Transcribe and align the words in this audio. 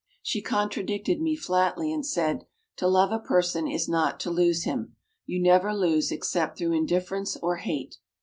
She 0.23 0.41
contradicted 0.41 1.21
me 1.21 1.35
flatly 1.35 1.93
and 1.93 2.03
said, 2.03 2.47
"To 2.77 2.87
love 2.87 3.11
a 3.11 3.19
person 3.19 3.67
is 3.67 3.87
not 3.87 4.19
to 4.21 4.31
lose 4.31 4.63
him 4.63 4.95
you 5.27 5.39
never 5.39 5.75
lose 5.75 6.11
except 6.11 6.57
through 6.57 6.73
indifference 6.73 7.37
or 7.37 7.57
hate!" 7.57 7.97